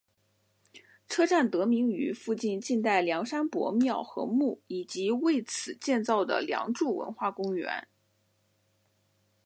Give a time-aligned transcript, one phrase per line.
[1.07, 7.87] 车站得名于附近晋代梁山伯庙和墓以及为此建造的梁祝文化公园。